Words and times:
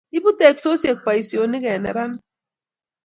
Ibu 0.17 0.31
teksosiek 0.39 0.97
boisionik 1.05 1.63
eng 1.71 1.81
neranik 1.85 2.23